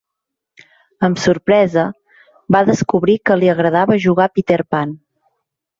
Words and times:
Amb 1.07 1.21
sorpresa, 1.25 1.83
va 2.57 2.65
descobrir 2.73 3.19
que 3.31 3.39
li 3.43 3.55
agradava 3.55 4.03
jugar 4.09 4.29
a 4.31 4.37
Peter 4.41 4.63
Pan. 4.75 5.01